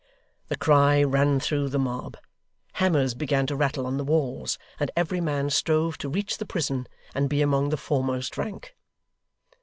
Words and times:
The 0.47 0.57
cry 0.57 1.03
ran 1.03 1.39
through 1.39 1.69
the 1.69 1.77
mob. 1.77 2.17
Hammers 2.73 3.13
began 3.13 3.45
to 3.45 3.55
rattle 3.55 3.85
on 3.85 3.97
the 3.97 4.03
walls; 4.03 4.57
and 4.79 4.89
every 4.95 5.21
man 5.21 5.51
strove 5.51 5.99
to 5.99 6.09
reach 6.09 6.39
the 6.39 6.45
prison, 6.47 6.87
and 7.13 7.29
be 7.29 7.43
among 7.43 7.69
the 7.69 7.77
foremost 7.77 8.35
rank. 8.35 8.75